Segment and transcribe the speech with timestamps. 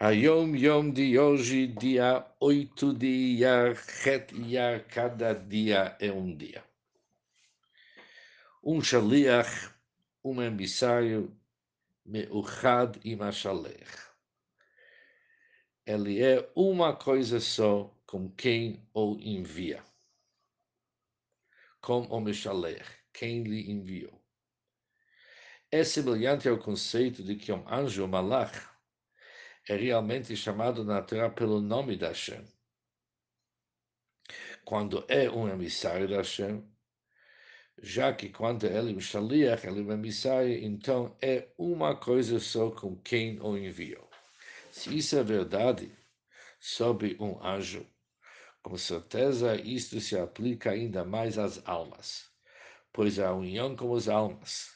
[0.00, 6.64] Hayom Yom de hoje, dia 8 de Iyar, Het Iyar, cada dia é um dia.
[8.60, 9.72] Um shaliach,
[10.24, 11.40] um emissário,
[12.04, 14.10] meuchad e machalech.
[15.86, 19.80] Ele é uma coisa só com quem o envia.
[21.80, 24.20] Com o Meshalech, quem lhe enviou.
[25.70, 28.73] É semelhante ao conceito de que um anjo, malach,
[29.68, 32.44] é realmente chamado na Torá pelo nome da Hashem.
[34.64, 36.62] Quando é um emissário da Hashem,
[37.82, 42.38] já que quando ele é um shaliach, ele é um emissário, então é uma coisa
[42.38, 44.08] só com quem o enviou.
[44.70, 45.90] Se isso é verdade
[46.60, 47.86] sobre um anjo,
[48.62, 52.30] com certeza isto se aplica ainda mais às almas,
[52.92, 54.74] pois a união com as almas,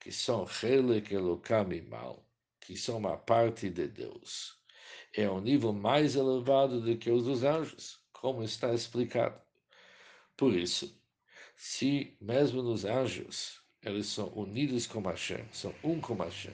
[0.00, 2.27] que são Helek Elokam e mal,
[2.68, 4.58] que são uma parte de Deus.
[5.14, 9.40] É um nível mais elevado do que os dos anjos, como está explicado.
[10.36, 10.94] Por isso,
[11.56, 16.52] se mesmo nos anjos eles são unidos com Hashem, são um com Hashem,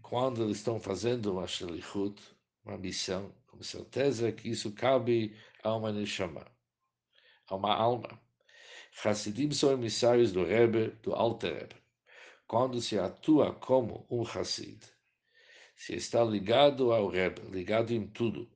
[0.00, 2.18] quando eles estão fazendo uma shalichut,
[2.64, 6.46] uma missão, com certeza que isso cabe a uma neshama,
[7.46, 8.18] a uma alma.
[9.04, 11.80] Hassidim são emissários do Rebbe, do Alter Rebbe
[12.50, 14.84] quando se atua como um Hassid,
[15.76, 18.50] se está ligado ao Rebbe, ligado em tudo.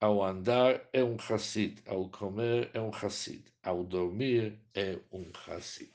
[0.00, 5.92] Ao andar é um Hassid, ao comer é um Hassid, ao dormir é um Hassid.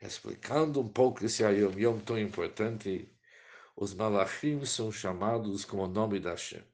[0.00, 3.14] Explicando um pouco esse Ayom Yom tão importante,
[3.76, 6.64] os Malachim são chamados com o nome da Hashem.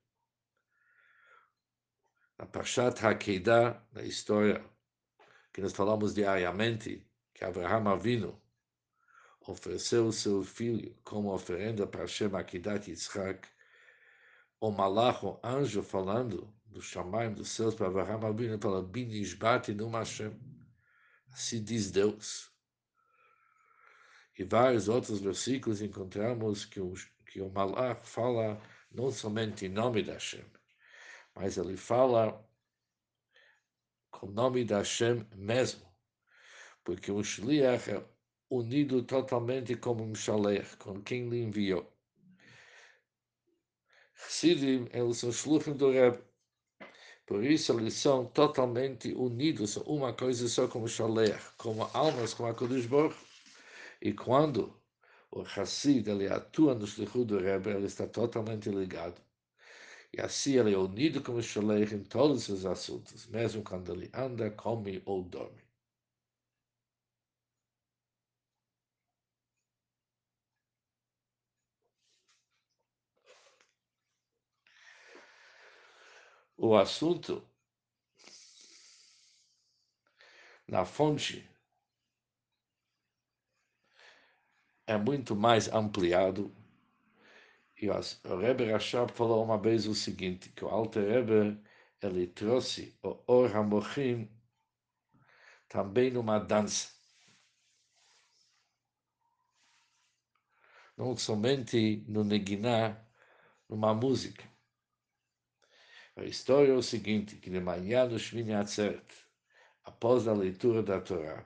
[2.38, 4.64] Na Parshat HaKeidah, na história
[5.52, 7.04] que nós falamos diariamente,
[7.42, 8.40] que Abraham Avino
[9.40, 13.48] ofereceu seu filho como oferenda para Hashem Akidat Yitzhak,
[14.60, 19.90] o malach, o anjo falando do Shamaim dos céus para Abraham Avino, fala, Binishbati no
[19.90, 20.32] Hashem.
[21.32, 22.52] Assim diz Deus.
[24.38, 26.94] E vários outros versículos encontramos que o,
[27.26, 30.44] que o malach fala não somente em nome da Hashem,
[31.34, 32.48] mas ele fala
[34.12, 35.91] com o nome da Hashem mesmo
[36.84, 38.04] porque o Shliach é
[38.50, 41.90] unido totalmente como um Shalech, com quem lhe enviou.
[44.14, 46.22] Chassidim, eles são Shluchim do Rebbe.
[47.26, 52.54] Por isso eles são totalmente unidos, uma coisa só como Shalech, como almas, como a
[52.54, 52.88] Kodesh.
[54.00, 54.76] E quando
[55.30, 59.20] o Hassid ele atua no Shlichut do Rebbe, ele está totalmente ligado.
[60.12, 64.50] E assim ele é unido como Shalech em todos os assuntos, mesmo quando ele anda,
[64.50, 65.61] come ou dorme.
[76.62, 77.44] O assunto
[80.68, 81.44] na fonte
[84.86, 86.54] é muito mais ampliado.
[87.76, 91.60] E o Rebbe Rashab falou uma vez o seguinte, que o Alter Rebbe
[92.00, 94.30] ele trouxe o Or HaMochim
[95.68, 96.92] também numa dança.
[100.96, 103.04] Não somente no Neginá,
[103.68, 104.51] numa música.
[106.14, 109.02] A história é o seguinte, que de manhã no Shmini Atzeret,
[109.82, 111.42] após a leitura da Torá,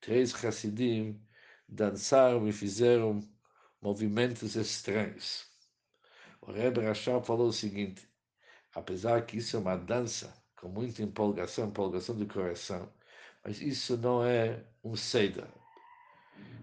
[0.00, 1.20] três Hassidim
[1.68, 3.20] dançaram e fizeram
[3.82, 5.48] movimentos estranhos.
[6.40, 8.08] O Rebbe Rashab falou o seguinte,
[8.72, 12.92] apesar que isso é uma dança com muita empolgação, empolgação do coração,
[13.44, 15.52] mas isso não é um seda.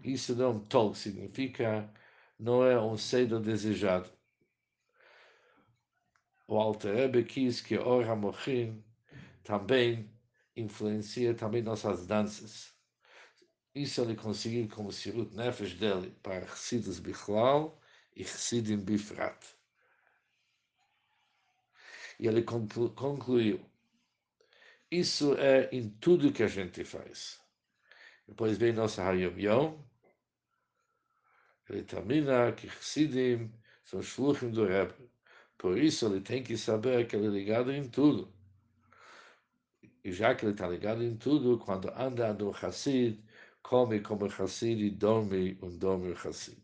[0.02, 1.94] Isso não é um tol, significa
[2.40, 4.15] não é um seda desejado
[6.48, 8.84] o Alter Rebbe quis que Or HaMochim
[9.44, 10.10] também
[10.56, 12.74] influencia também nossas danças.
[13.74, 17.82] Isso ele conseguiu como Sirut Nefesh dele para Chassidus Bichlal
[18.16, 19.38] e Chassidim Bifrat.
[22.18, 23.60] E ele conclu, concluiu,
[24.90, 27.42] isso é em tudo que a gente faz.
[28.26, 29.84] Depois vem nossa Hayom Yom,
[31.70, 33.52] ele termina que Chassidim
[33.84, 35.15] são Shluchim do Rebbe.
[35.66, 38.32] Por isso ele tem que saber que ele é ligado em tudo.
[40.04, 43.20] E já que ele está ligado em tudo, quando anda no Hassid,
[43.64, 46.62] come como Hassid e dorme um dorme Hassid.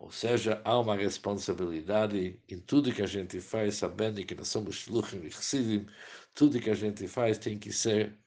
[0.00, 4.74] Ou seja, há uma responsabilidade em tudo que a gente faz, sabendo que nós somos
[4.74, 5.86] Shluchim e Chassidim,
[6.34, 8.18] tudo que a gente faz tem que ser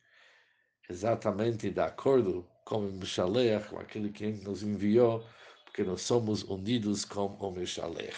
[0.89, 5.25] exatamente de acordo com o Mishaleach, com aquele que nos enviou,
[5.65, 8.15] porque nós somos unidos com o Mishaleach.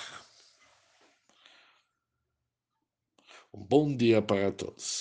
[3.53, 4.99] Um bom dia para todos.